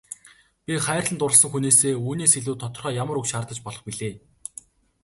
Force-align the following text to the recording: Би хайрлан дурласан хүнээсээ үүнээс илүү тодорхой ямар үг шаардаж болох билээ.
Би 0.65 0.73
хайрлан 0.85 1.17
дурласан 1.19 1.49
хүнээсээ 1.51 1.93
үүнээс 2.07 2.33
илүү 2.39 2.55
тодорхой 2.59 2.93
ямар 3.03 3.17
үг 3.19 3.27
шаардаж 3.31 3.59
болох 3.65 3.83
билээ. 3.85 4.13